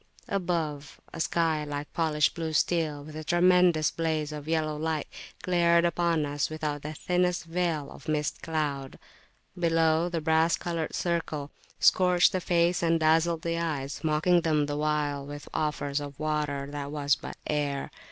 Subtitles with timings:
[0.29, 5.05] Above, a sky like polished blue steel, with a tremendous blaze of yellow light,
[5.43, 8.97] glared upon us without the thinnest veil of mist cloud.
[9.59, 14.75] Below, the brass coloured circle scorched the face and dazzled the eyes, mocking them the
[14.75, 17.91] while with offers of water that was but air.